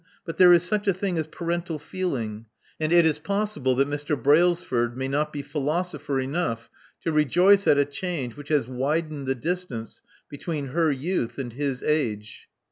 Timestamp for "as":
1.19-1.27